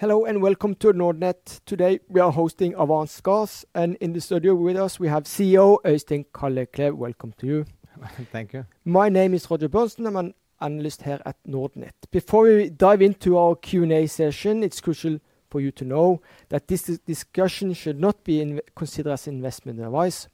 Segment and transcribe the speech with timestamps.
[0.00, 1.60] Hello and welcome to Nordnet.
[1.66, 5.76] Today we are hosting Avance Gas, and in the studio with us we have CEO
[5.84, 6.94] Øystein Kalleklev.
[6.96, 7.64] Welcome to you.
[8.32, 8.64] Thank you.
[8.86, 10.06] My name is Roger Berntsen.
[10.06, 11.92] I'm an analyst here at Nordnet.
[12.10, 16.84] Before we dive into our Q&A session, it's crucial for you to know that this
[17.04, 20.28] discussion should not be considered as investment advice.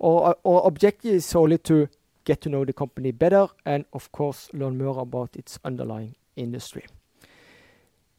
[0.00, 1.88] Our objective is solely to
[2.24, 6.86] get to know the company better and, of course, learn more about its underlying industry.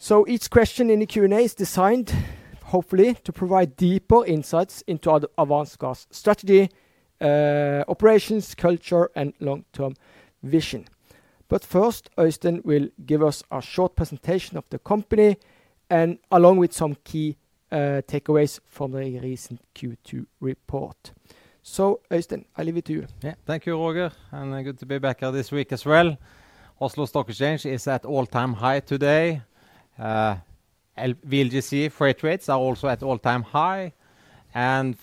[0.03, 2.13] So each question in the Q&A is designed,
[2.61, 6.69] hopefully, to provide deeper insights into our Avance Gas strategy,
[7.21, 9.93] uh, operations, culture, and long-term
[10.43, 10.87] vision.
[11.47, 15.37] But First, Øystein will give us a short presentation of the company
[15.89, 17.37] and along with some key
[17.71, 21.13] uh, takeaways from the recent Q2 report.
[21.61, 23.07] So, Øystein, I leave it to you.
[23.23, 23.35] Yeah.
[23.45, 26.17] Thank you, Roger, and uh, good to be back here this week as well.
[26.81, 29.43] Oslo Stock Exchange is at all-time high today.
[29.97, 30.35] Uh,
[30.97, 33.93] VLGC freight rates are also at all-time high,
[34.53, 34.95] and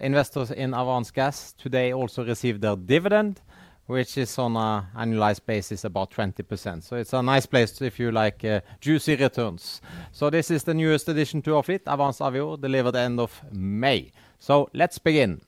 [0.00, 3.40] investors in Avance Gas today also received their dividend,
[3.86, 6.82] which is on an annualized basis about 20%.
[6.82, 9.80] So It's a nice place if you like uh, juicy returns.
[10.12, 14.12] So this is the newest addition to our fleet, Avance Avior, delivered end of May.
[14.38, 15.40] So let's begin.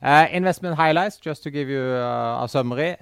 [0.00, 2.96] Uh, investment highlights, just to give you a summary.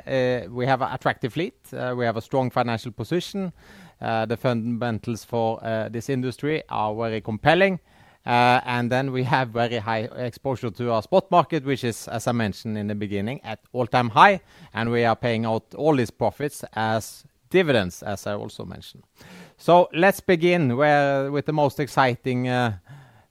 [0.49, 1.57] We have an attractive fleet.
[1.73, 3.53] We have a strong financial position.
[4.01, 7.81] Uh, the fundamentals for uh, this industry are very compelling.
[8.27, 12.27] Uh, and then we have very high exposure to our spot market, which is, as
[12.27, 14.41] I mentioned in the beginning, at all-time high,
[14.75, 19.05] and we are paying out all these profits as dividends, as I also mentioned.
[19.57, 22.51] So let's begin with the most exciting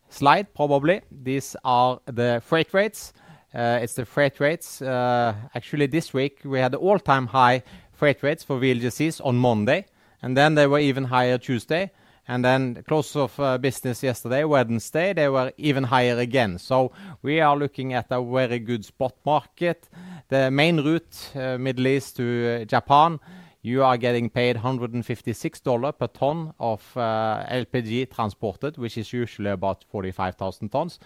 [0.07, 1.01] slide, probably.
[1.11, 3.11] These are the freight rates.
[3.53, 4.81] It's the freight rates.
[4.81, 9.85] Actually, this week we had all-time high freight rates for VLGCs on Monday,
[10.25, 11.91] and then they were even higher Tuesday.
[12.27, 16.57] And then close of uh, business yesterday, Wednesday, they were even higher again.
[16.57, 19.87] So we are looking at a very good spot market.
[20.29, 23.19] The main route, uh, Middle East to uh, Japan,
[23.61, 30.69] you are getting paid $156 per ton of LPG transported, which is usually about 45,000
[30.69, 30.97] tons.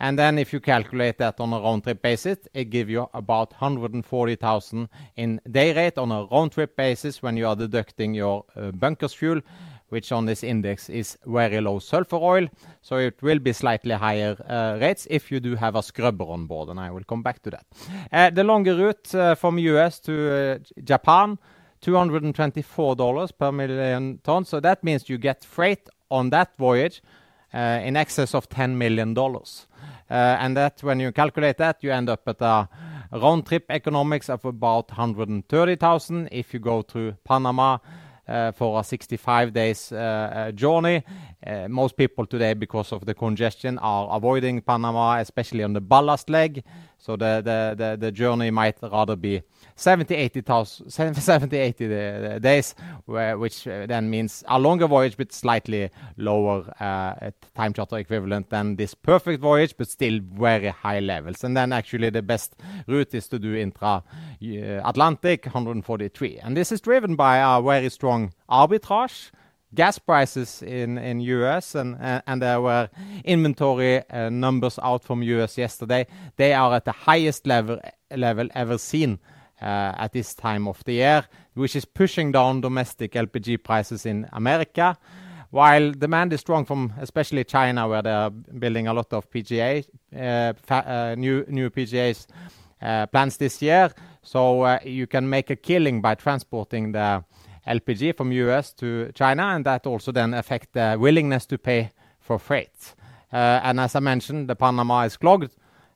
[0.00, 5.40] Then if you calculate that on a round-trip basis, it give you about 140,000 in
[5.50, 9.40] day rate on a round-trip basis when you are deducting your uh, bunkers fuel,
[9.88, 12.48] which on this index is very low sulfur oil.
[12.82, 16.46] So it will be slightly higher uh, rates if you do have a scrubber on
[16.46, 17.66] board, and I will come back to that.
[18.12, 19.98] Uh, the longer route from U.S.
[20.00, 21.38] to Japan,
[21.82, 24.50] $224 per million tons.
[24.50, 27.02] That means you get freight on that voyage
[27.54, 29.16] Uh, in excess of $10 million.
[29.16, 29.34] Uh,
[30.10, 32.68] and that when you calculate that, you end up at a
[33.10, 37.78] round-trip economics of about 130,000 if you go through Panama
[38.28, 39.88] uh, for a 65 days
[40.54, 41.02] journey.
[41.68, 46.62] Most people today, because of the congestion, are avoiding Panama, especially on the ballast leg.
[47.00, 49.42] So the journey might rather be
[49.76, 50.40] 70, 80
[52.40, 52.74] days,
[53.06, 58.74] which uh, then means a longer voyage but slightly lower uh, time charter equivalent than
[58.76, 61.44] this perfect voyage, but still very high levels.
[61.44, 62.56] And then actually the best
[62.88, 66.54] route is to do intra-Atlantic, uh, $143.
[66.54, 69.30] This is driven by a very strong arbitrage.
[69.74, 71.74] Gas prices in in U.S.
[71.74, 72.88] and there were
[73.24, 75.58] inventory uh, numbers out from U.S.
[75.58, 76.06] yesterday.
[76.36, 77.78] They are at the highest level
[78.10, 79.18] ever seen
[79.60, 84.26] uh, at this time of the year, which is pushing down domestic LPG prices in
[84.32, 84.96] America.
[85.50, 89.84] While demand is strong from especially China, where they are building a lot of PGA
[90.14, 92.26] uh, new PGAs
[93.10, 93.90] plants this year.
[94.22, 97.24] So, you can make a killing by transporting the
[97.68, 98.72] LPG from U.S.
[98.74, 101.90] to China, and that also then affect the willingness to pay
[102.20, 102.94] for freight.
[103.32, 105.54] Uh, and as I mentioned, the Panama is clogged,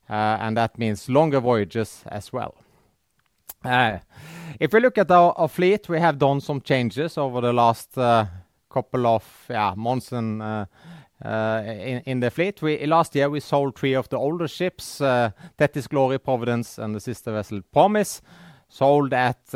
[0.09, 2.55] uh, and that means longer voyages as well.
[3.65, 3.99] Uh,
[4.61, 9.07] if we look at our fleet, we have done some changes over the last couple
[9.07, 12.63] of months in the fleet.
[12.87, 14.99] Last year, we sold three of the older ships,
[15.59, 18.21] Thetis Glory, Providence, and the sister vessel Promise.
[18.69, 19.55] Sold at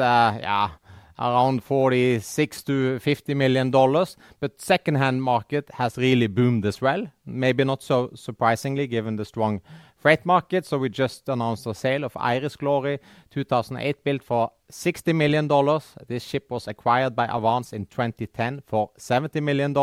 [1.19, 3.71] around $46 million-$50 million.
[4.41, 7.07] But secondhand market has really boomed as well.
[7.25, 9.61] Maybe not so surprisingly, given the strong
[9.97, 10.67] freight market.
[10.67, 15.49] So we just announced a sale of Iris Glory, 2008 built for $60 million.
[16.07, 19.75] This ship was acquired by Avance in 2010 for $70 million.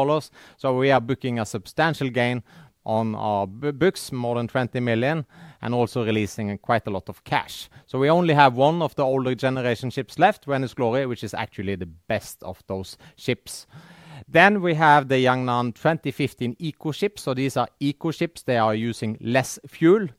[0.57, 2.43] So we are booking a substantial gain
[2.85, 5.25] on our books, more than $20 million,
[5.63, 7.69] and also releasing quite a lot of cash.
[7.85, 11.33] So we only have one of the older generation ships left, Venus Glory, which is
[11.33, 13.65] actually the best of those ships.
[14.27, 17.23] Then we have the Jiangnan 2015 eco ships.
[17.23, 18.43] So these are eco ships.
[18.43, 20.09] They are using less fuel.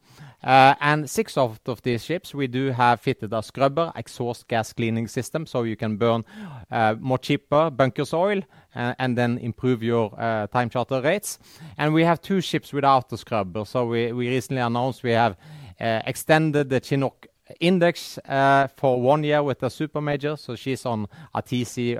[0.45, 5.09] Uh, and six of these ships, we do have fitted a scrubber exhaust gas cleaning
[5.09, 6.23] system, so you can burn
[6.71, 8.43] uh, more cheaper bunkers oil
[8.75, 10.11] uh, and then improve your
[10.53, 11.39] time charter rates.
[11.79, 13.65] And we have two ships without the scrubber.
[13.65, 15.37] So we recently announced we have
[15.79, 17.27] extended the Chinook
[17.61, 18.19] Index
[18.77, 20.37] for one year with a super major.
[20.37, 21.97] So she's on a TC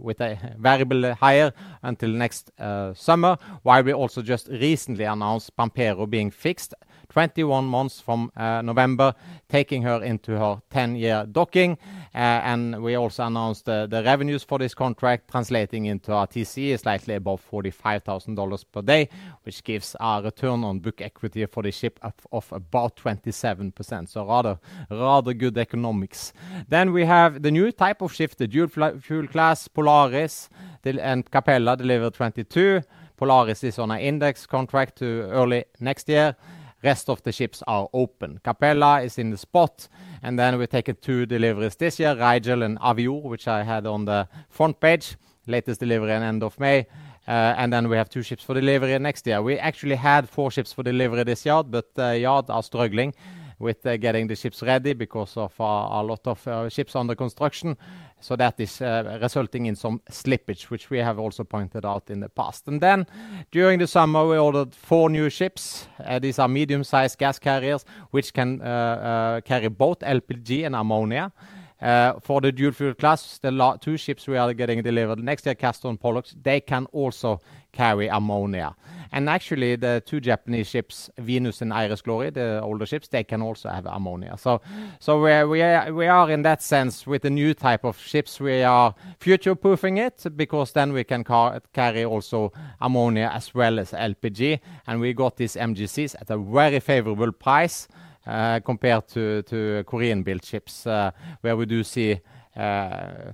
[0.00, 2.50] with a variable hire until next
[2.94, 6.74] summer, while we also just recently announced Pampero being fixed
[7.10, 9.14] 21 months from uh, November,
[9.48, 11.78] taking her into her 10-year docking.
[12.14, 17.14] Uh, and we also announced the revenues for this contract, translating into our TC slightly
[17.14, 19.08] above $45,000 per day,
[19.44, 21.98] which gives a return on book equity for the ship
[22.32, 24.08] of about 27%.
[24.08, 24.58] So rather
[24.90, 26.32] rather good economics.
[26.68, 30.48] Then we have the new type of ship, the dual fuel class, Polaris
[30.84, 32.82] and Capella, delivered 2022.
[33.16, 36.36] Polaris is on an index contract to early next year.
[36.82, 38.38] Rest of the ships are open.
[38.44, 39.88] Capella is in the spot,
[40.22, 44.04] and then we've taken two deliveries this year, Rigel and Avior, which I had on
[44.04, 45.16] the front page.
[45.46, 46.86] Latest delivery at end of May.
[47.26, 49.42] Uh, and then we have two ships for delivery next year.
[49.42, 53.12] We actually had four ships for delivery this year, but the yard are struggling
[53.58, 57.14] with uh, getting the ships ready because of uh, a lot of uh, ships under
[57.14, 57.76] construction.
[58.20, 62.28] So that is resulting in some slippage, which we have also pointed out in the
[62.28, 62.66] past.
[62.66, 63.06] And then
[63.52, 65.86] during the summer, we ordered four new ships.
[66.20, 71.32] These are medium-sized gas carriers, which can carry both LPG and ammonia.
[71.80, 75.86] For the dual fuel class, the two ships we are getting delivered next year, Castor
[75.86, 77.40] and Pollux, they can also
[77.72, 78.74] carry ammonia.
[79.10, 83.40] And actually, the two Japanese ships, Venus and Iris Glory, the older ships, they can
[83.40, 84.36] also have ammonia.
[84.36, 84.60] So
[85.00, 89.96] so we are in that sense, with the new type of ships, we are future-proofing
[89.96, 91.24] it, because then we can
[91.72, 94.60] carry also ammonia as well as LPG.
[94.86, 97.88] And we got these MGCs at a very favorable price,
[98.26, 102.20] uh, compared to Korean-built ships, uh, where we do see
[102.56, 103.32] uh,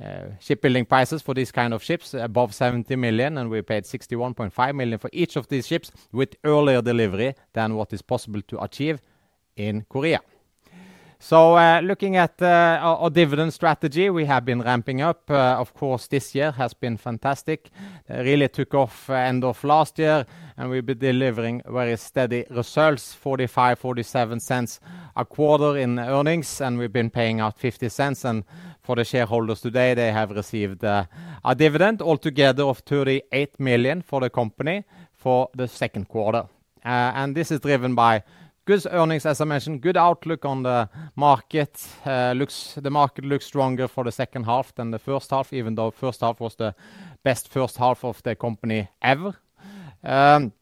[0.00, 4.74] Uh, shipbuilding prices for these kind of ships above 70 million, and we paid 61.5
[4.76, 9.00] million for each of these ships, with earlier delivery than what is possible to achieve
[9.56, 10.20] in Korea.
[11.20, 15.28] So, uh, looking at uh, our dividend strategy, we have been ramping up.
[15.28, 17.70] Uh, of course, this year has been fantastic.
[18.08, 20.24] Really took off end of last year,
[20.56, 24.78] and we've been delivering very steady results, $0.45-$0.47
[25.16, 28.24] a quarter in earnings, and we've been paying out $0.50.
[28.24, 28.44] And
[28.80, 31.08] for the shareholders today, they have received a
[31.56, 36.44] dividend altogether of 38 million for the company for the second quarter.
[36.84, 38.22] And this is driven by
[38.68, 41.88] good earnings, as I mentioned, good outlook on the market.
[42.04, 45.74] Uh, looks the market looks stronger for the second half than the first half, even
[45.74, 46.74] though first half was the
[47.24, 49.34] best first half of the company ever.
[50.04, 50.52] Um,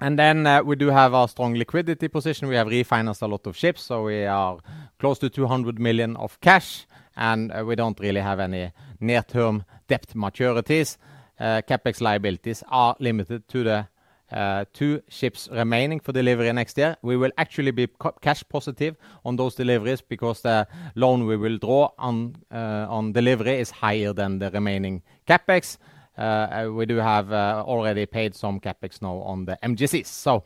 [0.00, 2.48] and then, uh, we do have a strong liquidity position.
[2.48, 4.58] We have refinanced a lot of ships, so we are
[4.98, 10.06] close to 200 million of cash, and uh, we don't really have any near-term debt
[10.14, 10.96] maturities.
[11.38, 13.88] CapEx liabilities are limited to the
[14.32, 16.96] Uh, two ships remaining for delivery next year.
[17.02, 17.86] We will actually be
[18.22, 18.96] cash positive
[19.26, 24.38] on those deliveries because the loan we will draw on uh, delivery is higher than
[24.38, 25.76] the remaining CapEx.
[26.16, 30.06] Uh, we do have already paid some CapEx now on the MGCs.
[30.06, 30.44] So,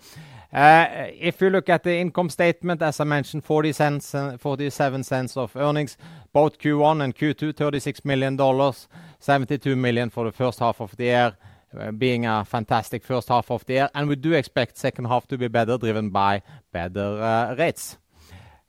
[0.53, 5.97] if you look at the income statement, as I mentioned, $0.40, $0.47 of earnings,
[6.33, 8.73] both Q1 and Q2, $36 million,
[9.21, 11.37] 72 million for the first half of the year,
[11.79, 13.91] Uh, being a fantastic first half of the year.
[13.95, 16.43] And we do expect second half to be better, driven by
[16.73, 17.99] better uh, rates.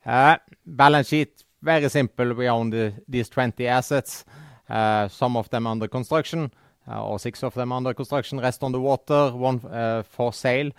[0.04, 0.36] Uh,
[0.66, 2.34] balance sheet, very simple.
[2.34, 4.24] We own these 20 assets,
[4.68, 6.52] some of them under construction,
[6.86, 9.58] or six of them under construction, rest on the water, one
[10.04, 10.70] for sale,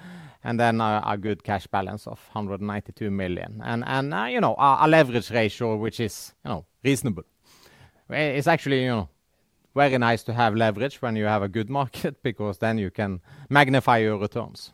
[0.43, 3.61] and then a good cash balance of $192 million.
[3.63, 7.23] And, you know, a leverage ratio, which is, you know, reasonable.
[8.09, 9.09] It's actually, you know,
[9.79, 13.21] very nice to have leverage when you have a good market, because then you can
[13.49, 14.73] magnify your returns.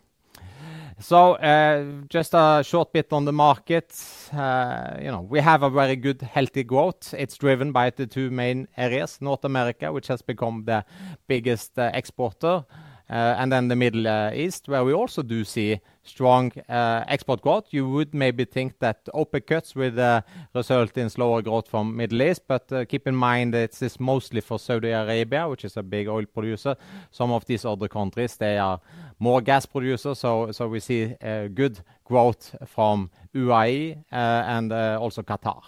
[0.99, 3.93] So, uh, just a short bit on the market.
[4.33, 7.13] Uh, you know, we have a very good, healthy growth.
[7.17, 10.85] It's driven by the two main areas, North America, which has become the
[11.27, 12.63] biggest uh, exporter,
[13.07, 17.41] Uh, and then the Middle uh, East, where we also do see strong uh, export
[17.41, 17.65] growth.
[17.69, 20.23] You would maybe think that OPEC cuts would
[20.55, 24.41] result in slower growth from Middle East, but keep in mind that this is mostly
[24.41, 26.75] for Saudi Arabia, which is a big oil producer.
[27.11, 28.79] Some of these other countries, they are
[29.19, 31.15] more gas producers, so we see
[31.53, 35.61] good growth from UAE and also Qatar.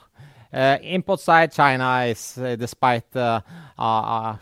[0.54, 3.42] Uh, import side, China is, uh, despite uh,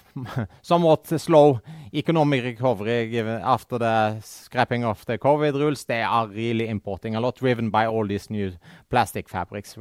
[0.62, 1.60] somewhat slow
[1.94, 7.20] economic recovery given after the scrapping of the COVID rules, they are really importing a
[7.20, 8.52] lot, driven by all these new
[8.90, 9.76] plastic fabrics,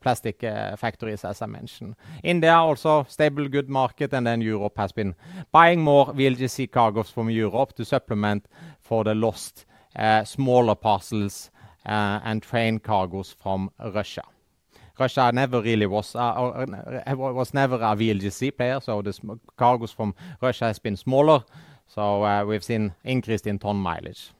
[0.00, 1.96] plastic factories, as I mentioned.
[2.22, 5.14] India, also stable, good market, and then Europe has been
[5.52, 8.46] buying more VLGC cargoes from Europe to supplement
[8.80, 9.64] for the lost
[10.24, 11.50] smaller parcels
[11.84, 14.22] and train cargoes from Russia.
[15.02, 19.12] Russia never really was was never a VLGC player, so the
[19.56, 21.44] cargoes from Russia has been smaller,
[21.86, 24.30] so uh, we've seen increase in ton mileage.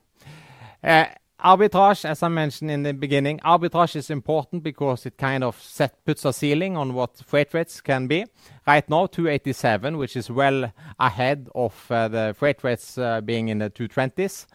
[0.85, 1.07] Uh,
[1.45, 5.57] arbitrage, as I mentioned in the beginning, arbitrage is important because it kind of
[6.05, 8.25] puts a ceiling on what freight rates can be.
[8.67, 13.71] Right now, 287, which is well ahead of uh, the freight rates being in the
[13.71, 14.47] $220s,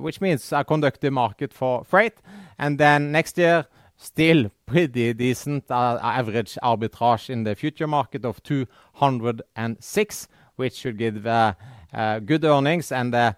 [0.00, 2.14] which means a conducive market for freight.
[2.58, 3.66] And then next year,
[4.00, 11.26] still pretty decent uh, average arbitrage in the future market of 206, which should give
[11.26, 11.52] uh,
[11.92, 12.90] uh, good earnings.
[12.90, 13.36] And the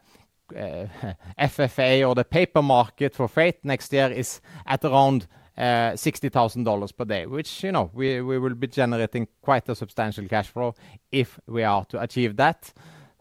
[0.52, 5.26] FFA or the paper market for freight next year is at around
[5.58, 10.74] $60,000 per day, which, you know, we will be generating quite a substantial cash flow
[11.10, 12.72] if we are to achieve that.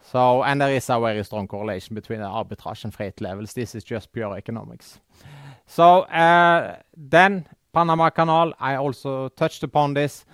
[0.03, 3.53] So, and there is a very strong correlation between the arbitrage and freight levels.
[3.53, 4.99] This is just pure economics.
[5.71, 10.25] So, uh, then Panama Canal, I also touched upon this.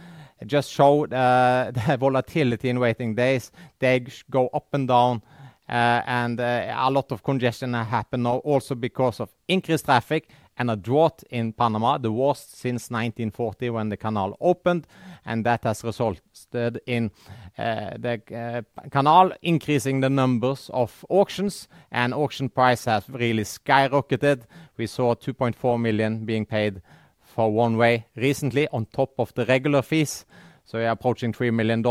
[0.41, 3.51] It just showed uh, the volatility in waiting days.
[3.77, 5.21] They go up and down,
[5.69, 10.75] uh, and a lot of congestion happen now also because of increased traffic and a
[10.75, 14.87] drought in Panama, the worst since 1940 when the canal opened,
[15.25, 17.11] and that has resulted in
[17.57, 24.43] uh, the uh, canal increasing the numbers of auctions, and auction price has really skyrocketed.
[24.77, 26.81] We saw 2.4 million being paid
[27.21, 30.25] for one way recently on top of the regular fees,
[30.65, 31.83] so we are approaching $3 million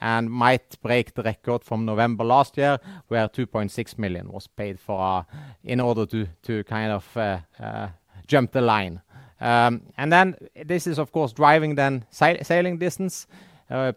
[0.00, 2.78] and might break the record from November last year,
[3.08, 5.22] where 2.6 million was paid for uh,
[5.62, 6.06] in order
[6.42, 7.88] to kind of uh, uh,
[8.26, 9.00] jump the line.
[9.40, 13.26] Um, and then this is, of course, driving then sailing distance.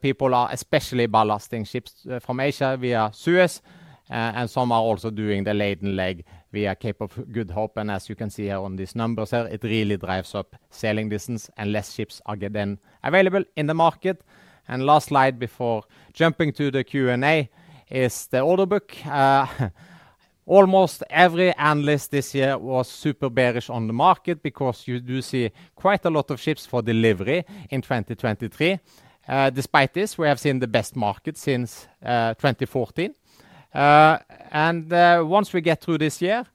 [0.02, 3.62] People are especially ballasting ships from Asia via Suez,
[4.08, 7.78] and some are also doing the laden leg via Cape of Good Hope.
[7.78, 11.10] And as you can see here on these numbers here, it really drives up sailing
[11.10, 14.24] distance and less ships are then available in the market.
[14.68, 17.50] And last slide before jumping to the Q&A
[17.90, 18.96] is the order book.
[19.06, 19.48] Uh,
[20.46, 25.52] almost every analyst this year was super bearish on the market because you do see
[25.76, 28.80] quite a lot of ships for delivery in 2023.
[29.28, 33.14] Uh, despite this, we have seen the best market since uh, 2014.
[33.74, 34.92] And
[35.30, 36.46] once we get through this year,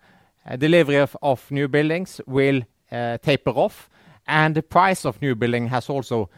[0.58, 3.88] delivery of new buildings will taper off,
[4.26, 6.28] and the price of new building has also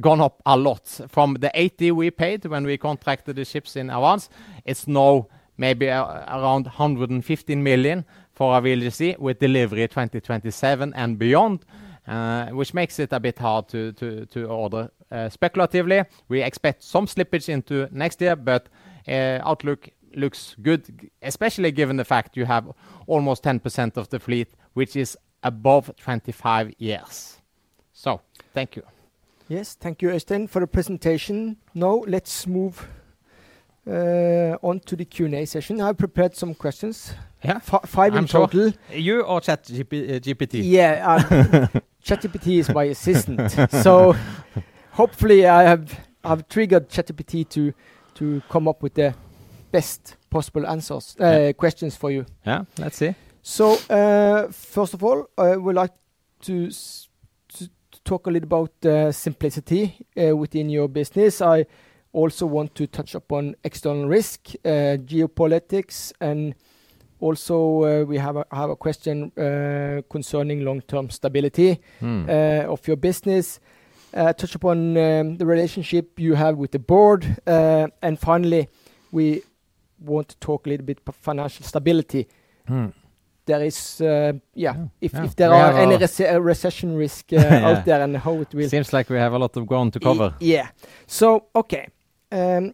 [0.00, 1.00] gone up a lot.
[1.08, 4.28] From the 80 we paid when we contracted the ships in advance,
[4.64, 11.64] it's now maybe uh, around 115 million for a VLGC with delivery 2027 and beyond,
[12.06, 16.04] uh, which makes it a bit hard to order uh, speculatively.
[16.28, 18.68] We expect some slippage into next year, but
[19.08, 22.70] outlook looks good, especially given the fact you have
[23.06, 27.38] almost 10% of the fleet, which is above 25 years.
[27.92, 28.20] So
[28.54, 28.82] thank you.
[29.52, 31.56] Yes, thank you, Øystein, for the presentation.
[31.74, 32.88] Now, let's move
[33.86, 35.78] uh, on to the Q&A session.
[35.78, 37.14] I've prepared some questions.
[37.44, 37.58] Yeah.
[37.58, 38.72] Five in total.
[38.90, 40.54] You or ChatGPT?
[40.54, 41.66] Uh, yeah, uh,
[42.04, 43.50] ChatGPT is my assistant.
[43.82, 44.16] So
[44.92, 45.64] hopefully, I
[46.24, 47.74] have triggered ChatGPT to
[48.14, 49.14] to come up with the
[49.70, 51.14] best possible answers,
[51.58, 52.24] questions for you.
[52.46, 53.14] Yeah, let's see.
[53.42, 53.76] So,
[54.50, 55.92] first of all, I would like
[56.42, 56.70] to
[58.04, 61.40] talk a little about uh, simplicity uh, within your business.
[61.40, 61.66] I
[62.12, 66.54] also want to touch upon external risk, uh, geopolitics, and
[67.20, 69.30] also, we have a question
[70.10, 72.28] concerning long-term stability hmm.
[72.28, 73.60] of your business.
[74.12, 77.24] Touch upon um, the relationship you have with the board.
[77.46, 78.68] And finally,
[79.12, 79.42] we
[80.00, 82.26] want to talk a little bit about financial stability.
[82.66, 82.88] Hmm.
[83.44, 88.16] There is, uh, yeah, if there are any uh, recession risk uh, out there and
[88.16, 90.34] how it will- Seems like we have a lot of ground to cover.
[90.40, 90.68] Yeah.
[91.06, 91.88] So, okay.
[92.30, 92.72] Um,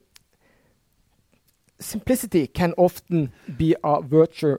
[1.80, 4.58] simplicity can often be a virtue.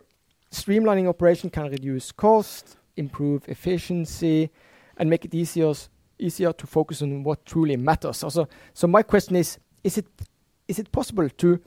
[0.52, 4.50] Streamlining operation can reduce cost, improve efficiency,
[4.98, 5.74] and make it easier
[6.18, 8.24] easier to focus on what truly matters.
[8.24, 10.08] Also, so my question is: Is it
[10.68, 11.60] is it possible to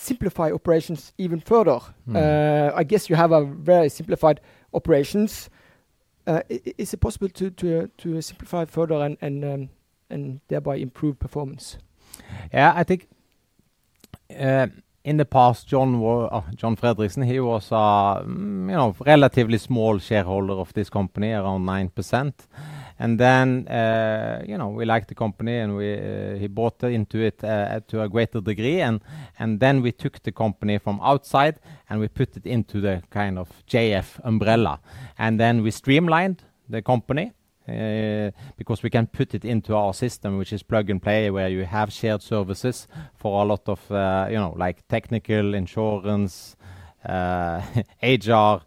[0.00, 1.78] simplify operations even further?
[2.06, 2.16] Hmm.
[2.16, 4.40] Uh, I guess you have a very simplified
[4.72, 5.50] operations.
[6.26, 9.68] Uh, is it possible to to, uh, to simplify further and and um,
[10.10, 11.78] and thereby improve performance?
[12.52, 13.08] Yeah, I think
[15.04, 15.92] in the past, John
[16.54, 22.32] John Fredriksen, he was a mm, relatively small shareholder of this company, around 9%.
[23.00, 27.18] And then uh, you know, we liked the company, and we, uh, he bought into
[27.18, 28.82] it uh, to a greater degree.
[28.82, 29.00] And
[29.38, 33.38] and then we took the company from outside, and we put it into the kind
[33.38, 34.80] of JF umbrella.
[35.18, 37.32] And then we streamlined the company
[38.56, 41.64] because we can put it into our system, which is plug and play, where you
[41.64, 43.80] have shared services for a lot of
[44.30, 46.56] you know, like technical, insurance,
[47.08, 48.60] HR,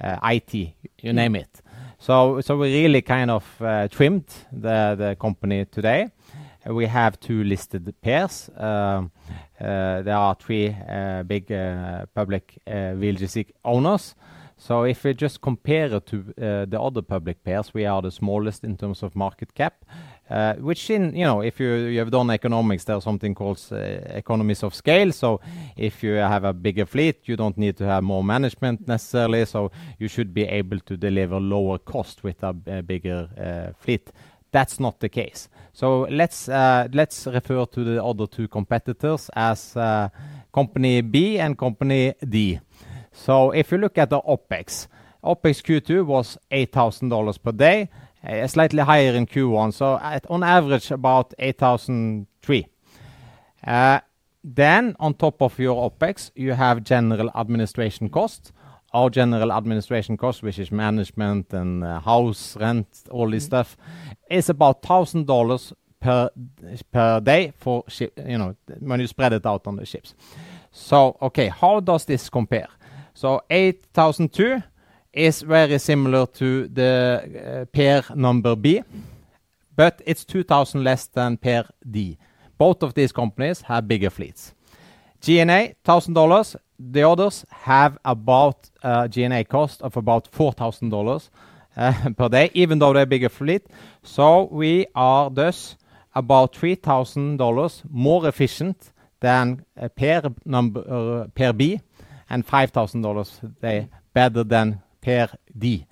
[0.00, 1.14] IT, you mm.
[1.14, 1.62] name it.
[2.00, 6.10] So we really kind of uh, trimmed the company today.
[6.64, 8.50] We have two listed peers.
[8.56, 9.10] Um,
[9.60, 11.48] uh, there are three uh, big
[12.14, 14.14] public VLGC owners.
[14.60, 18.10] So if we just compare it to uh, the other public peers, we are the
[18.10, 19.84] smallest in terms of market cap,
[20.28, 24.64] uh, which in, you know, if you have done economics, there's something called uh, economies
[24.64, 25.12] of scale.
[25.12, 25.40] So
[25.76, 29.46] if you have a bigger fleet, you don't need to have more management necessarily.
[29.46, 34.10] So you should be able to deliver lower cost with a bigger fleet.
[34.50, 35.48] That's not the case.
[35.72, 39.74] So let's uh let's refer to the other two competitors as
[40.52, 42.58] Company B and Company D.
[43.24, 44.86] So if you look at the OpEx,
[45.24, 47.90] OpEx Q2 was $8,000 per day,
[48.22, 49.74] eh, slightly higher in Q1.
[49.74, 49.98] So
[50.30, 52.66] on average, about $8,300.
[53.66, 54.00] Eh,
[54.44, 58.52] then on top of your OpEx, you have general administration costs.
[58.94, 63.48] Our general administration costs, which is management and eh, house rent, all this mm-hmm.
[63.48, 63.76] stuff,
[64.30, 69.84] is about $1,000 per day for you know when you spread it out on the
[69.84, 70.14] ships.
[70.70, 72.68] So okay, how does this compare?
[73.18, 74.62] So $8,200
[75.12, 78.84] is very similar to the eh, pair number B,
[79.74, 82.16] but it's 2,000 less than pair D.
[82.58, 84.54] Both of these companies have bigger fleets.
[85.20, 86.56] G&A, $1,000.
[86.78, 91.28] The others have about eh, G&A cost of about $4,000
[91.76, 93.66] eh, per day, even though they're bigger fleet.
[94.04, 95.76] So we are thus
[96.14, 99.64] about $3,000 more efficient than
[99.96, 101.80] pair number or per B
[102.30, 105.86] and $5,000 a day better than per-D.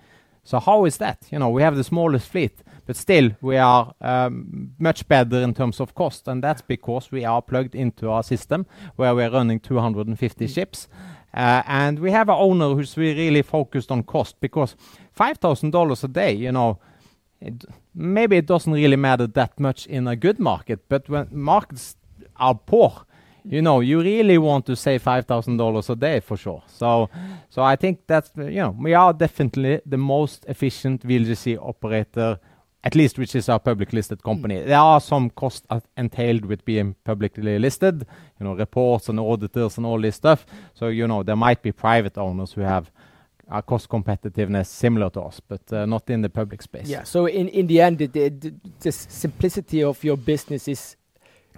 [0.45, 1.27] So how is that?
[1.31, 5.55] You know, we have the smallest fleet, but still we are um, much better in
[5.55, 6.29] terms of cost.
[6.29, 10.55] And that's because we are plugged into our system where we are running 250 mm.
[10.55, 10.89] ships.
[11.35, 14.77] Uh, and we have an owner who's really focused on cost because
[15.19, 16.79] $5,000 a day, you know,
[17.41, 21.97] it maybe it doesn't really matter that much in a good market, but when markets
[22.37, 23.05] are poor,
[23.49, 26.63] you know you really want to save $5,000 a day for sure.
[26.67, 27.09] So
[27.49, 32.39] so I think that we are definitely the most efficient VLGC operator,
[32.83, 34.57] at least which is our publicly listed company.
[34.57, 34.67] Mm.
[34.67, 38.07] There are some costs entailed with being publicly listed,
[38.41, 40.45] you know, reports and auditors and all this stuff.
[40.75, 42.91] So you know, there might be private owners who have
[43.49, 46.89] a cost competitiveness similar to us, but uh, not in the public space.
[46.89, 50.97] Yeah, so in in the end, the the simplicity of your business is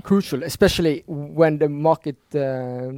[0.02, 2.90] crucial, especially when the market uh,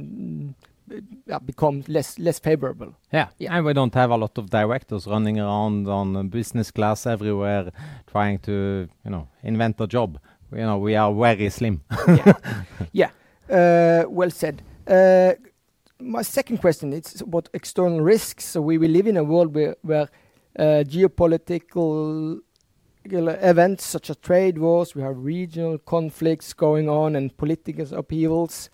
[1.45, 2.93] becomes less less favorable.
[3.11, 7.71] Yeah, and we don't have a lot of directors running around on business class everywhere
[8.07, 10.19] trying to you know invent a job.
[10.51, 11.81] You know, we are very slim.
[12.91, 13.09] Yeah,
[13.49, 14.61] uh, well said.
[14.87, 15.33] Uh,
[15.99, 18.45] my second question, is about external risks.
[18.45, 20.09] So we live in a world where
[20.57, 22.41] geopolitical
[23.03, 28.69] events such as trade wars, we have regional conflicts going on and political upheavals.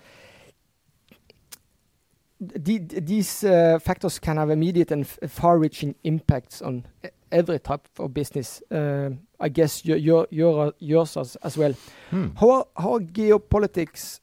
[2.39, 6.85] These uh, factors can have immediate and far-reaching impacts on
[7.31, 9.09] every type of business, uh,
[9.39, 11.73] I guess your uh, yours as well.
[12.11, 12.27] Hmm.
[12.35, 14.19] How geopolitics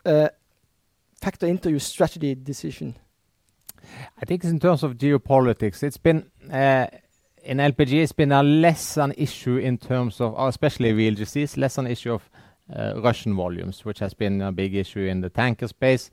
[1.21, 2.97] factor into your strategy decision?
[4.21, 6.31] I think in terms of geopolitics, it's been
[7.45, 11.79] in LPG, it's been a less an issue in terms of, uh, especially VLGCs, less
[11.79, 12.31] an issue of
[12.75, 16.11] uh, Russian volumes, which has been a big issue in the tanker space,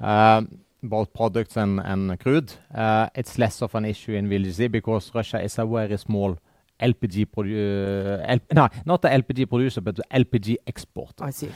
[0.00, 2.52] um, both products and crude.
[2.74, 6.38] Uh, it's less of an issue in VLGC because Russia is a very small
[6.78, 8.38] LPG producer,
[8.84, 11.24] not the LPG producer, but the LPG exporter.
[11.24, 11.50] I see.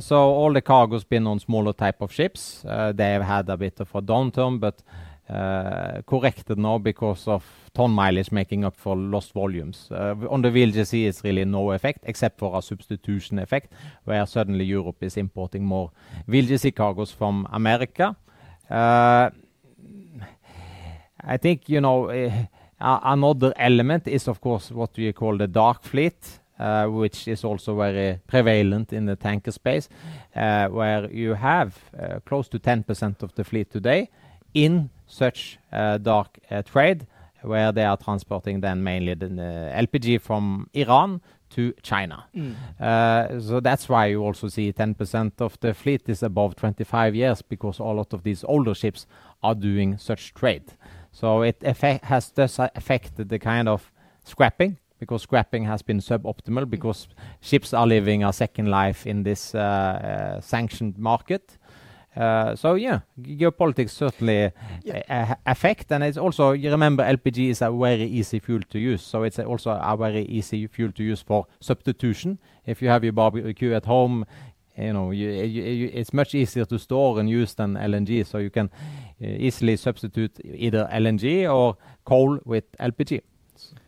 [0.00, 2.60] So all the cargo has been on smaller type of ships.
[2.62, 4.82] They have had a bit of a downturn, but
[5.28, 9.88] Eh, corrected now because of ton mileage making up for lost volumes.
[9.90, 13.72] Eh, on the VLGC, it's really no effect except for a substitution effect
[14.04, 15.90] where suddenly Europe is importing more
[16.28, 18.16] VLGC cargoes from America.
[18.68, 19.30] Eh,
[21.24, 22.48] I think a
[22.82, 26.40] Uh, another element is, of course, what we call the dark fleet,
[26.88, 29.88] which is also very prevalent in the tanker space,
[30.34, 31.74] where you have
[32.24, 34.08] close to 10% of the fleet today
[34.52, 37.06] in such uh, dark uh, trade,
[37.42, 39.26] where they are transporting then mainly the
[39.74, 41.20] LPG from Iran
[41.50, 42.24] to China.
[42.80, 47.42] Uh, so that's why you also see 10% of the fleet is above 25 years
[47.42, 49.06] because a lot of these older ships
[49.42, 50.72] are doing such trade.
[51.12, 53.92] So it has thus affected the kind of
[54.24, 57.08] scrapping because scrapping has been suboptimal because
[57.40, 61.58] ships are living a second life in this uh, uh, sanctioned market.
[62.16, 64.50] Uh, so yeah, geopolitics certainly
[64.84, 65.34] Yeah.
[65.46, 69.22] affect, and it's also you remember LPG is a very easy fuel to use, so
[69.22, 72.38] it's also a very easy fuel to use for substitution.
[72.66, 74.26] If you have your barbecue at home,
[74.76, 78.38] you know you, you, you, it's much easier to store and use than LNG, so
[78.38, 78.66] you can
[79.22, 83.22] uh, easily substitute either LNG or coal with LPG.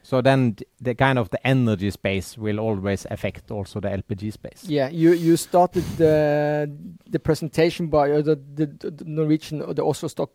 [0.04, 4.64] So then the kind of the energy space will always affect also the LPG space.
[4.68, 6.70] Yeah, you you started the
[7.10, 10.30] the presentation by uh, the, the the Norwegian or the Oslo Stock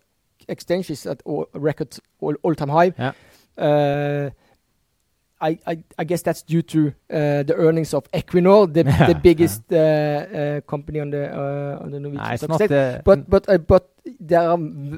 [0.47, 2.93] Exchange is at all, record all, all time high.
[2.97, 3.13] Yeah.
[3.57, 4.29] Uh,
[5.41, 9.19] I, I I guess that's due to uh, the earnings of Equinor, the Yeah, the
[9.21, 13.03] biggest uh, uh, company on the uh, on the Norwegian Ah, Stock Exchange.
[13.05, 14.57] But but uh, but there are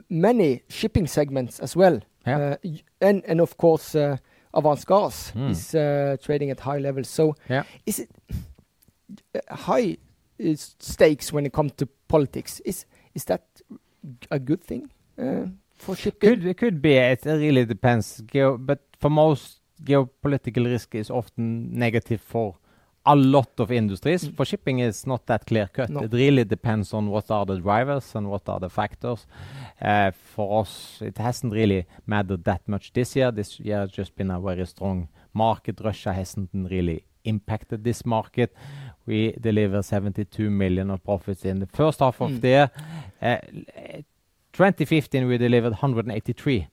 [0.10, 2.00] many shipping segments as well.
[2.26, 2.56] Yeah.
[2.64, 2.68] Uh,
[3.02, 4.18] and and of course uh,
[4.54, 5.52] Avance Gas Hmm.
[5.52, 7.10] is uh, trading at high levels.
[7.10, 7.64] So Yeah.
[7.86, 8.10] is it
[9.36, 9.98] uh, high
[10.44, 12.62] uh, stakes when it comes to politics?
[12.66, 13.42] Is is that
[14.32, 16.30] a good thing uh, for shipping?
[16.30, 16.96] Could it could be.
[16.96, 18.22] It really depends.
[18.32, 22.56] Geo, but for most, geopolitical risk is often negative for
[23.06, 24.26] a lot of industries.
[24.26, 24.36] Mm.
[24.38, 25.90] For shipping, is not that clear cut.
[25.90, 26.02] No.
[26.02, 29.26] It really depends on what are the drivers and what are the factors.
[29.82, 33.32] Uh, for us, it hasn't really mattered that much this year.
[33.32, 35.82] This year has just been a very strong market.
[35.84, 38.54] Russia hasn't really impacted this market.
[39.06, 42.42] We deliver 72 million of profits in the first half of Mm.
[42.42, 42.72] the year.
[43.22, 43.38] Uh,
[44.54, 46.68] 2015 we delivered 183.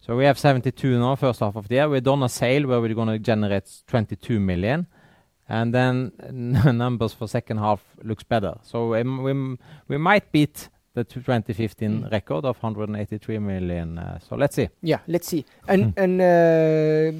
[0.00, 1.88] So we have 72 now, first half of the year.
[1.88, 4.86] We've done a sale where we're going to generate 22 million.
[5.48, 6.12] And then
[6.78, 8.54] numbers for second half looks better.
[8.62, 8.90] So
[9.88, 12.10] we, might beat the 2015 Mm.
[12.12, 13.98] record of 183 million.
[13.98, 14.68] Uh, so let's see.
[14.82, 15.44] Yeah, let's see.
[15.68, 15.90] And Hmm.
[16.02, 17.18] and uh,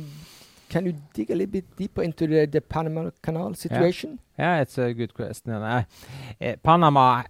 [0.69, 4.19] can you dig a little bit deeper into the, the Panama Canal situation?
[4.39, 5.53] Yeah, it's a good question.
[5.53, 5.85] Uh,
[6.63, 7.23] Panama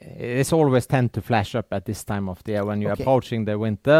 [0.00, 3.44] it's always tend to flash up at this time of the year when you're approaching
[3.44, 3.90] the winter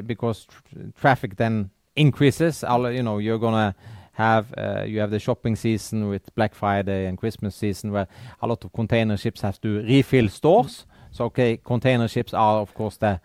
[0.00, 2.62] uh, because tr- traffic then increases.
[2.68, 3.74] You know, you're gonna
[4.12, 8.08] have uh, you have the shopping season with Black Friday and Christmas season where
[8.42, 10.86] a lot of container ships have to refill stores.
[11.10, 13.20] So okay, container ships are of course the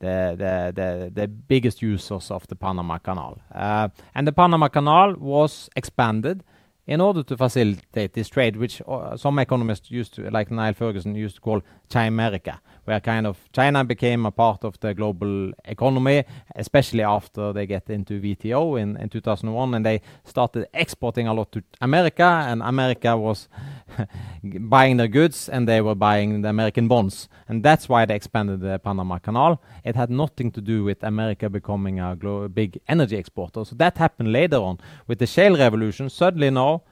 [0.00, 3.40] the, the, the, the biggest users of the Panama Canal.
[3.52, 6.44] Uh, and the Panama Canal was expanded
[6.88, 11.14] in order to facilitate this trade, which uh, some economists used to, like Niall Ferguson,
[11.14, 16.24] used to call Chimerica, where kind of China became a part of the global economy,
[16.56, 21.52] especially after they get into WTO in, in 2001, and they started exporting a lot
[21.52, 23.48] to America, and America was
[24.44, 28.60] buying their goods, and they were buying the American bonds, and that's why they expanded
[28.60, 29.60] the Panama Canal.
[29.84, 32.16] It had nothing to do with America becoming a
[32.52, 33.64] big energy exporter.
[33.64, 36.08] So that happened later on with the shale revolution.
[36.10, 36.82] Suddenly now,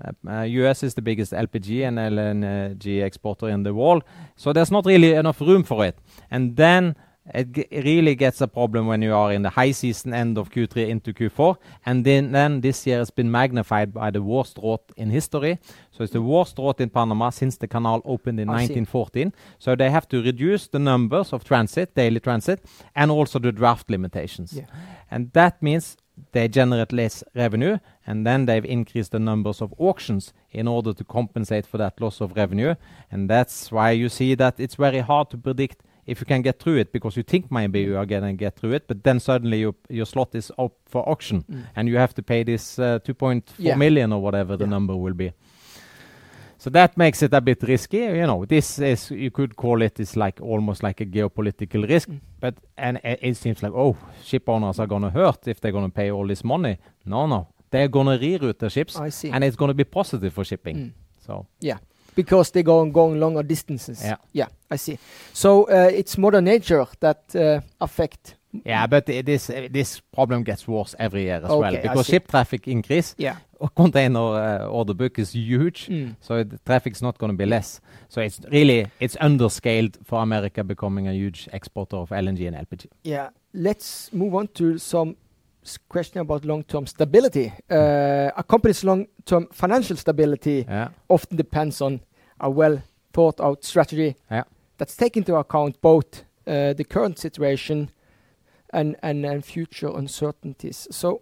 [0.00, 4.04] uh, uh, US is the biggest LPG and LNG exporter in the world,
[4.36, 5.98] so there's not really enough room for it.
[6.30, 6.96] And then
[7.32, 10.50] it, g- really gets a problem when you are in the high season, end of
[10.50, 11.56] Q3 into Q4,
[11.86, 15.58] and then, then this year has been magnified by the worst drought in history.
[15.90, 18.74] So it's the worst drought in Panama since the canal opened in I see.
[18.74, 19.32] 1914.
[19.58, 23.90] So they have to reduce the numbers of transit, daily transit, and also the draft
[23.90, 24.54] limitations.
[24.54, 24.66] Yeah.
[25.10, 25.96] And that means
[26.32, 31.04] they generate less revenue, and then they've increased the numbers of auctions in order to
[31.04, 32.74] compensate for that loss of revenue.
[33.10, 36.58] And that's why you see that it's very hard to predict if you can get
[36.58, 39.20] through it, because you think maybe you are going to get through it, but then
[39.20, 41.64] suddenly your, your slot is up for auction, Mm.
[41.76, 43.76] and you have to pay this uh, 2.4 Yeah.
[43.76, 44.70] million or whatever the Yeah.
[44.70, 45.32] number will be.
[46.58, 47.98] So that makes it a bit risky.
[47.98, 52.08] You know, this is you could call it is like almost like a geopolitical risk.
[52.08, 52.20] Mm.
[52.40, 55.90] But and it, it seems like oh, ship owners are gonna hurt if they're gonna
[55.90, 56.78] pay all this money.
[57.04, 59.30] No, no, they're gonna reroute the ships, I see.
[59.30, 60.76] and it's gonna be positive for shipping.
[60.76, 60.92] Mm.
[61.26, 61.46] So
[62.14, 64.02] because they go going longer distances.
[64.04, 64.16] Yeah.
[64.32, 64.98] yeah, I see.
[65.32, 68.36] So uh, it's Mother Nature that uh, affect.
[68.66, 72.06] yeah, but this uh, this problem gets worse every year as well Okay, I because
[72.06, 73.14] ship traffic increase.
[73.18, 73.36] Yeah,
[73.74, 76.16] container uh, order book is huge, Mm.
[76.20, 77.80] so the traffic's not going to be less.
[78.08, 82.86] So it's really it's underscaled for America becoming a huge exporter of LNG and LPG.
[83.04, 83.30] Yeah.
[83.54, 85.16] Let's move on to some
[85.88, 87.52] question about long-term stability.
[87.70, 90.88] Uh, a company's long-term financial stability Yeah.
[91.08, 92.00] often depends on
[92.40, 94.44] a well thought out strategy Yeah.
[94.78, 97.90] that's taken into account both uh, the current situation
[98.72, 100.88] and, and, and future uncertainties.
[100.90, 101.20] So,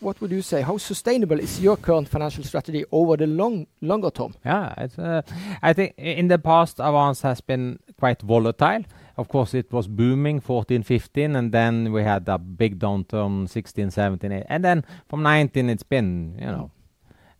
[0.00, 0.62] what would you say?
[0.62, 4.34] How sustainable is your current financial strategy over the long longer term?
[4.44, 5.22] Yeah, it's, uh,
[5.62, 8.84] I think in the past, Avance has been quite volatile.
[9.18, 13.90] Of course, it was booming 14, 15, and then we had a big downturn 16,
[13.90, 16.70] 17, 18, and then from 19, it's been, you know,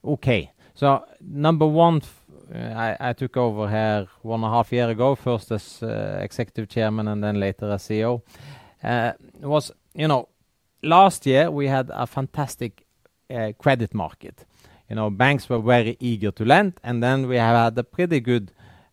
[0.05, 0.51] okay.
[0.75, 2.03] So number one,
[2.53, 6.19] uh, I, I took over here one and a half year ago, first as uh,
[6.21, 8.23] executive chairman and then later as CEO.
[8.83, 10.29] Uh, was, you know,
[10.83, 12.87] last year we had a fantastic
[13.31, 14.47] uh, credit market.
[14.91, 18.19] You know, banks were very eager to lend, and then we have had a pretty
[18.19, 18.51] good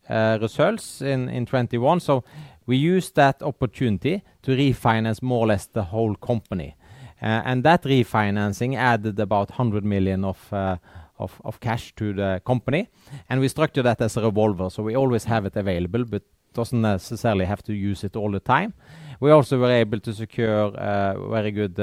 [0.08, 1.98] uh, results in in 21.
[2.00, 2.22] So
[2.66, 6.76] we used that opportunity to refinance more or less the whole company,
[7.22, 10.52] uh, and that refinancing added about 100 million of.
[10.52, 10.76] Uh,
[11.18, 12.88] of, cash to the company,
[13.30, 16.82] and we structure that as a revolver, so we always have it available, but doesn't
[16.82, 18.74] necessarily have to use it all the time.
[19.20, 21.80] We also were able to secure uh, very good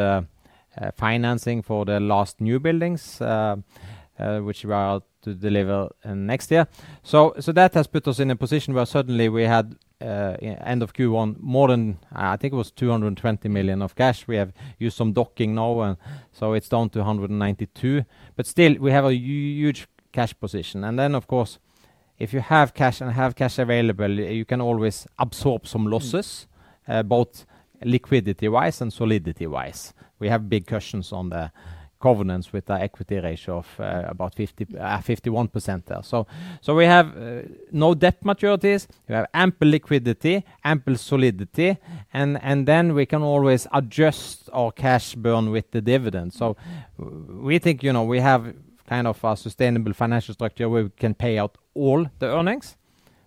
[0.96, 3.20] financing for the last new buildings,
[4.20, 6.68] which we are to deliver next year.
[7.04, 10.94] So, so that has put us in a position where suddenly we had end of
[10.94, 14.28] Q1 more than uh, I think it was 220 million of cash.
[14.28, 15.98] We have used some docking now, and
[16.32, 18.04] so it's down to 192.
[18.36, 20.84] But still, we have a huge cash position.
[20.84, 21.60] And then, of course,
[22.20, 26.48] if you have cash and have cash available, you can always absorb some losses,
[26.88, 27.46] uh, both
[27.84, 29.94] liquidity-wise and solidity-wise.
[30.20, 31.52] We have big cushions on the
[32.08, 36.04] covenants with the equity ratio of uh, about 50, uh, 51% there.
[36.04, 36.28] So,
[36.62, 38.88] so we have uh, no debt maturities.
[39.08, 41.78] We have ample liquidity, ample solidity,
[42.14, 46.34] and and then we can always adjust our cash burn with the dividend.
[46.34, 46.56] So,
[47.50, 48.54] we think you know we have
[48.88, 52.76] kind of a sustainable financial structure where we can pay out all the earnings.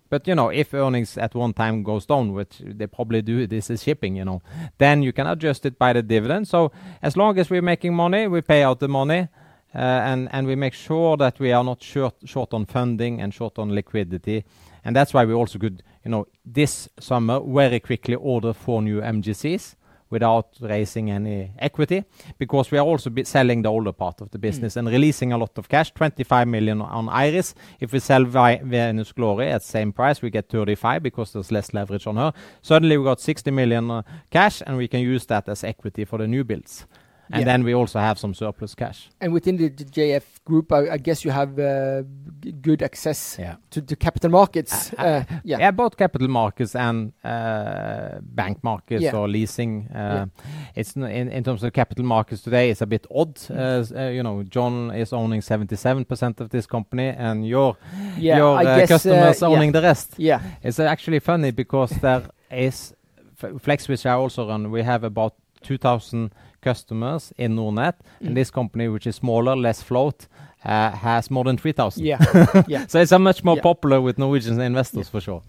[0.09, 3.71] But you know, if earnings at one time goes down, which they probably do, this
[3.71, 4.43] is shipping, you know,
[4.79, 6.49] then you can adjust it by the dividend.
[6.49, 9.29] So as long as we're making money, we pay out the money,
[9.75, 13.35] uh, and and we make sure that we are not short short on funding and
[13.35, 14.45] short on liquidity,
[14.85, 19.01] and that's why we also could, you know, this summer very quickly order four new
[19.01, 19.75] MGCs
[20.11, 22.05] without raising any equity,
[22.39, 25.59] because we are also selling the older part of the business and releasing a lot
[25.59, 27.55] of cash, 25 million on Iris.
[27.81, 32.07] If we sell Venus Glory at same price, we get 35 because there's less leverage
[32.07, 32.33] on her.
[32.63, 36.19] Suddenly we got 60 million uh, cash, and we can use that as equity for
[36.19, 36.87] the new builds.
[37.31, 37.45] And Yeah.
[37.53, 39.09] then we also have some surplus cash.
[39.21, 42.03] And within the, the JF group, I, I guess you have uh,
[42.41, 43.57] g- good access Yeah.
[43.71, 44.93] to the capital markets.
[44.99, 45.59] Uh, Uh, yeah.
[45.61, 49.17] Yeah, both capital markets and uh, bank markets Yeah.
[49.17, 49.89] or leasing.
[49.95, 50.27] Uh.
[50.75, 53.35] It's n- in, in terms of capital markets today, it's a bit odd.
[53.37, 53.57] Mm.
[53.57, 57.77] Uh, uh, you know, John is owning 77% of this company, and your
[58.19, 60.15] your uh, guess, uh, customers owning the rest.
[60.19, 60.41] Yeah.
[60.63, 62.95] It's actually funny because there is
[63.43, 64.71] F- Flex, which I also run.
[64.71, 66.31] We have about 2,000
[66.71, 68.27] customers in Nordnet, Mm.
[68.27, 70.27] and this company, which is smaller, less float,
[70.65, 72.05] uh, has more than 3,000.
[72.05, 72.19] Yeah.
[72.75, 72.87] yeah.
[72.89, 75.43] So it's a much more popular with Norwegian investors for sure.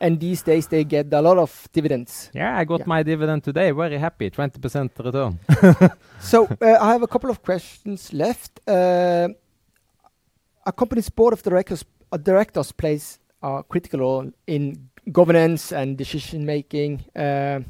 [0.00, 2.30] And these days they get a lot of dividends.
[2.34, 3.72] Yeah, I got my dividend today.
[3.72, 4.30] Very happy.
[4.30, 5.38] 20% return.
[6.20, 8.60] So uh, I have a couple of questions left.
[8.68, 9.28] Uh,
[10.66, 16.44] a company's board of directors, uh, directors plays a critical role in governance and decision
[16.44, 17.00] making.
[17.16, 17.60] Uh,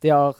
[0.00, 0.34] they are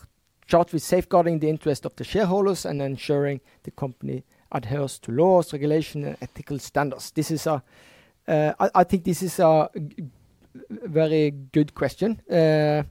[0.47, 5.53] charged with safeguarding the interest of the shareholders and ensuring the company adheres to laws,
[5.53, 7.11] regulation, and ethical standards.
[7.11, 7.63] This is a,
[8.29, 9.69] uh, I, think this is a
[10.71, 12.21] very good question.
[12.31, 12.85] Uh,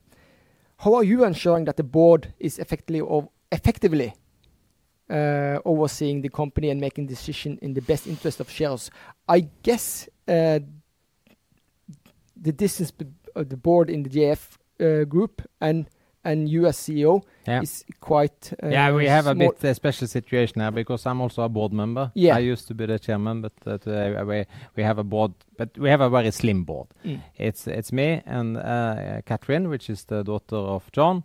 [0.78, 4.14] how are you ensuring that the board is effectively or effectively
[5.10, 8.90] uh, overseeing the company and making decision in the best interest of shares.
[9.28, 10.64] I guess the
[12.36, 12.92] distance
[13.36, 14.38] the board in the
[14.80, 15.88] uh, group and
[16.24, 17.62] and you as CEO Yeah.
[17.62, 21.44] is quite uh, yeah, we have a bit uh, special situation now because I'm also
[21.44, 22.12] a board member.
[22.16, 22.36] Yeah.
[22.38, 25.78] I used to be the chairman, but uh, today we, we have a board, but
[25.78, 26.88] we have a very slim board.
[27.06, 27.22] Mm.
[27.38, 31.24] It's it's me and uh, Catherine, which is the daughter of John,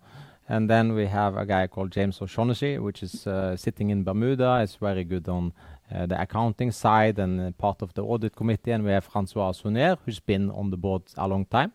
[0.48, 4.60] and then we have a guy called James O'Shaughnessy, which is uh, sitting in Bermuda.
[4.62, 5.52] Is very good on
[5.94, 8.72] uh, the accounting side and uh, part of the audit committee.
[8.72, 11.72] And we have Francois Sunier, who's been on the board a long time,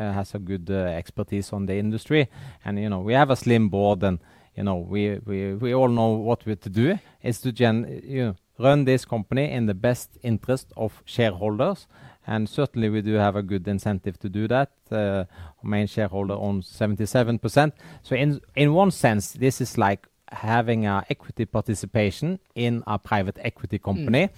[0.00, 2.28] has a good uh, expertise on the industry.
[2.64, 4.18] And you know we have a slim board, and
[4.56, 8.24] you know, we, we, we all know what we to do is to gen, you
[8.24, 11.86] know, run this company in the best interest of shareholders.
[12.26, 14.72] And certainly we do have a good incentive to do that.
[14.90, 15.24] Uh,
[15.62, 17.72] main shareholder owns 77%.
[18.02, 23.38] So in, in one sense, this is like having a equity participation in a private
[23.42, 24.30] equity company,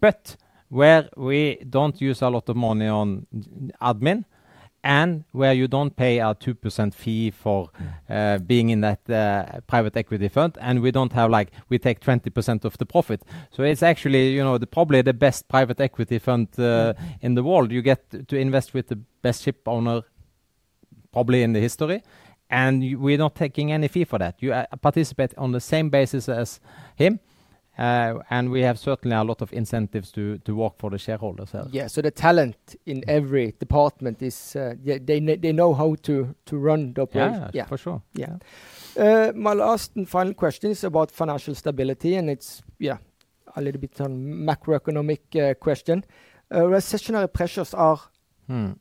[0.00, 0.36] but
[0.68, 3.26] where we don't use a lot of money on
[3.80, 4.24] admin,
[4.86, 7.70] and where you don't pay a 2% fee for
[8.08, 11.98] uh, being in that uh, private equity fund, and we don't have like we take
[11.98, 13.20] 20% of the profit.
[13.50, 17.42] So it's actually you know the, probably the best private equity fund uh, in the
[17.42, 17.72] world.
[17.72, 20.02] You get to invest with the best ship owner
[21.12, 22.04] probably in the history,
[22.48, 24.36] and you, we're not taking any fee for that.
[24.40, 26.60] You participate on the same basis as
[26.94, 27.18] him.
[27.78, 31.50] Uh, and we have certainly a lot of incentives to, to work for the shareholders
[31.52, 31.66] here.
[31.72, 36.34] Yeah, so the talent in every department is uh, they kn- they know how to
[36.46, 37.50] to run the operation.
[37.54, 38.00] Yeah, for sure.
[38.14, 38.36] Yeah.
[38.96, 42.96] Uh, my last and final question is about financial stability, and it's yeah
[43.56, 44.10] a little bit on
[44.46, 46.04] macroeconomic uh, question.
[46.50, 47.98] Recessionary pressures are
[48.48, 48.72] Hmm.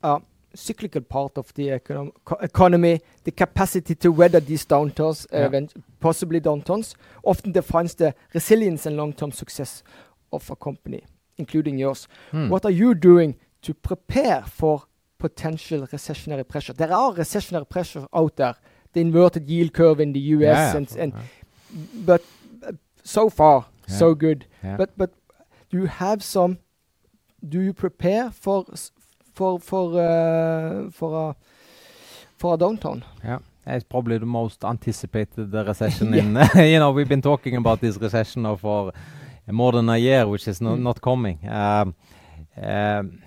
[0.56, 3.02] Cyclical part of the econom- co- economy.
[3.24, 5.46] The capacity to weather these downturns, uh, Yeah.
[5.48, 9.84] event- possibly downturns, often defines the resilience and long-term success
[10.32, 11.04] of a company,
[11.38, 12.08] including yours.
[12.32, 12.50] Hmm.
[12.50, 14.84] What are you doing to prepare for
[15.18, 16.74] potential recessionary pressure?
[16.74, 18.56] There are recessionary pressure out there.
[18.94, 21.14] The inverted yield curve in the US, Yeah, and, and
[22.06, 22.22] but
[22.64, 22.72] uh,
[23.04, 23.98] so far Yeah.
[23.98, 24.46] so good.
[24.78, 25.12] But but
[25.70, 26.58] do you have some?
[27.48, 28.66] Do you prepare for
[29.36, 31.36] for for uh, for
[32.38, 33.04] for a downturn?
[33.24, 36.24] Yeah, it's probably the most anticipated uh, recession Yeah.
[36.24, 36.38] in.
[36.74, 38.92] you know, we've been talking about this recession now for
[39.48, 40.82] more than a year, which is no, Mm.
[40.84, 41.38] not coming.
[41.50, 41.94] Um,
[42.62, 43.20] um,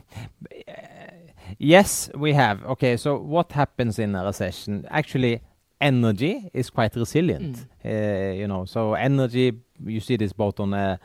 [1.58, 2.64] yes, we have.
[2.64, 4.84] Okay, so what happens in a recession?
[4.90, 5.40] Actually,
[5.80, 7.66] energy is quite resilient.
[7.84, 9.52] Uh, you know, so energy,
[9.86, 10.96] you see this both on uh,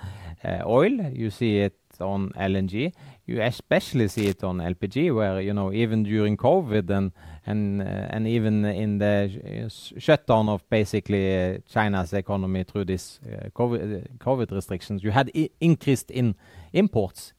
[0.43, 2.91] uh, oil, you see it on LNG,
[3.25, 7.11] you especially see it on LPG, where you know even during COVID and
[7.45, 13.19] and uh, even in the uh, shutdown of basically uh, China's economy through this
[13.55, 16.35] COVID, restrictions, you had increased in
[16.73, 17.33] imports.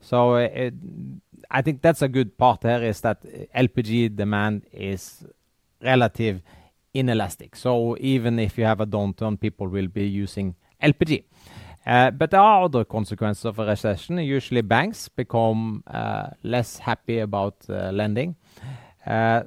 [0.00, 3.22] So I think that's a good part there, is that
[3.54, 5.24] LPG demand is
[5.82, 6.42] relative
[6.94, 7.56] inelastic.
[7.56, 11.24] So even if you have a downturn, people will be using LPG.
[11.86, 14.18] Uh, but there are other consequences of a recession.
[14.18, 18.34] Usually, banks become uh, less happy about uh, lending.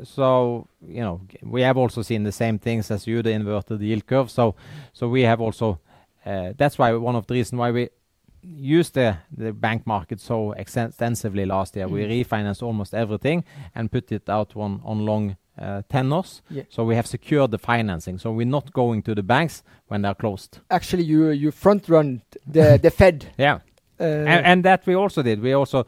[0.03, 4.05] So you know we have also seen the same things as you, the inverted yield
[4.07, 4.29] curve.
[4.31, 4.55] So
[4.93, 5.79] so we have also
[6.57, 7.89] that's why one of the reasons why we
[8.41, 11.87] used the the bank market so extensively last year.
[11.89, 12.09] We Mm.
[12.25, 13.43] refinanced almost everything
[13.75, 15.35] and put it out on on long
[15.89, 16.41] tenors.
[16.49, 16.63] Yeah.
[16.69, 18.19] So we have secured the financing.
[18.19, 20.59] So we're not going to the banks when they're closed.
[20.69, 22.21] Actually, you you front run
[22.53, 23.25] the the Fed.
[23.37, 23.59] Yeah,
[24.01, 25.41] Uh, and, and that we also did.
[25.41, 25.79] We also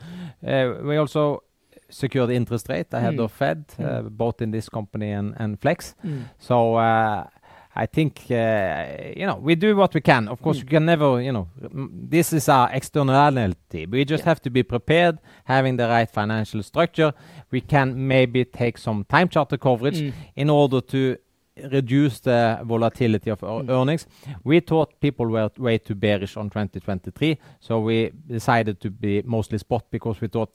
[0.48, 1.44] uh, we also
[1.90, 3.24] secured interest rate ahead Mm.
[3.24, 4.18] of Fed, uh, Mm.
[4.18, 5.96] both in this company and and Flex.
[6.04, 6.24] mm.
[6.40, 7.24] So uh,
[7.76, 10.28] I think uh, you know we do what we can.
[10.28, 10.64] Of course, Mm.
[10.64, 13.86] you can never you know m- this is our externality.
[13.90, 14.30] We just Yeah.
[14.30, 17.14] have to be prepared, having the right financial structure.
[17.52, 20.14] We can maybe take some time charter coverage Mm.
[20.36, 21.18] in order to
[21.72, 23.70] reduce the volatility of our Mm.
[23.70, 24.08] earnings.
[24.44, 29.58] We thought people were way too bearish on 2023, so we decided to be mostly
[29.58, 30.50] spot because we thought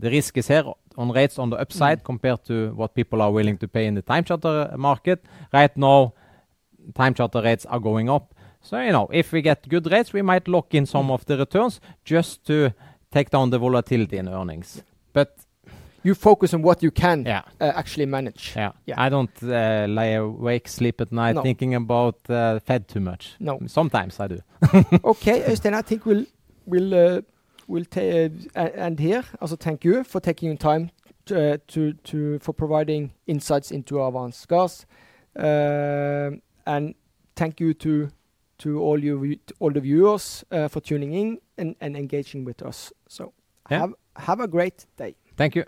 [0.00, 0.64] the risk is here
[0.96, 2.04] on rates on the upside Mm.
[2.04, 5.24] compared to what people are willing to pay in the time charter market.
[5.52, 6.12] Right now,
[6.94, 8.34] time charter rates are going up.
[8.62, 11.14] So, you know, if we get good rates, we might lock in some Mm.
[11.14, 12.70] of the returns just to
[13.10, 14.82] take down the volatility in earnings.
[15.12, 15.28] But
[16.04, 18.54] You focus on what you can yeah, uh, actually manage.
[18.56, 19.06] yeah, Yeah.
[19.06, 21.42] I don't uh, lie awake, sleep at night No.
[21.42, 23.36] thinking about uh, Fed too much.
[23.38, 23.58] No.
[23.66, 24.38] Sometimes I do.
[25.04, 26.26] okay, Øystein, I think we'll
[26.66, 27.20] we'll uh,
[27.68, 29.22] we'll ta- uh, end here.
[29.40, 30.90] Also, thank you for taking your time
[31.26, 34.86] to, uh, to to for providing insights into Avance Gas,
[35.38, 36.30] uh,
[36.66, 36.94] and
[37.36, 38.08] thank you to
[38.58, 42.92] to all you all the viewers uh, for tuning in and, and engaging with us.
[43.08, 43.32] So
[43.70, 43.78] Yeah.
[43.80, 45.14] have have a great day.
[45.36, 45.64] Thank you.